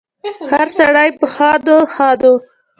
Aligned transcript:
هره 0.51 0.67
سړی 0.77 1.09
په 1.19 1.25
ښادو، 1.35 1.77
ښادو 1.93 2.33